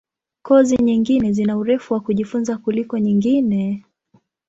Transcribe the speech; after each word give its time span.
Kozi 0.47 0.77
nyingine 0.77 1.31
zina 1.33 1.57
urefu 1.57 1.93
wa 1.93 1.99
kujifunza 1.99 2.57
kuliko 2.57 2.97
nyingine. 2.99 3.83